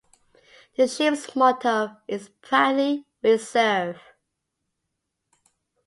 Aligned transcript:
"The 0.77 0.87
ships 0.87 1.35
motto 1.35 1.95
is 2.07 2.29
"Proudly 2.41 3.05
We 3.21 3.37
Serve". 3.37 4.01